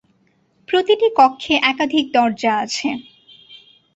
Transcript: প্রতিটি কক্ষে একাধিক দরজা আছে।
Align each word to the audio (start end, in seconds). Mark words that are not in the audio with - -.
প্রতিটি 0.69 1.07
কক্ষে 1.17 1.53
একাধিক 1.71 2.05
দরজা 2.13 2.51
আছে। 2.63 2.89